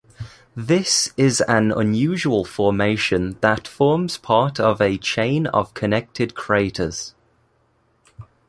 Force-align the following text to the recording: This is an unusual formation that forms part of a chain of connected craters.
This 0.55 1.13
is 1.15 1.41
an 1.41 1.71
unusual 1.71 2.43
formation 2.43 3.37
that 3.41 3.67
forms 3.67 4.17
part 4.17 4.59
of 4.59 4.81
a 4.81 4.97
chain 4.97 5.45
of 5.45 5.75
connected 5.75 6.33
craters. 6.33 7.13